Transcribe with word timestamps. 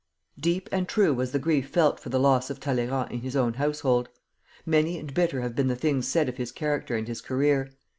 Deep 0.39 0.67
and 0.71 0.87
true 0.89 1.13
was 1.13 1.31
the 1.31 1.37
grief 1.37 1.69
felt 1.69 1.99
for 1.99 2.09
the 2.09 2.19
loss 2.19 2.49
of 2.49 2.59
Talleyrand 2.59 3.11
in 3.11 3.19
his 3.21 3.35
own 3.35 3.53
household; 3.53 4.09
many 4.65 4.97
and 4.97 5.13
bitter 5.13 5.41
have 5.41 5.53
been 5.55 5.67
the 5.67 5.75
things 5.75 6.07
said 6.07 6.27
of 6.27 6.37
his 6.37 6.51
character 6.51 6.95
and 6.95 7.07
his 7.07 7.21
career. 7.21 7.69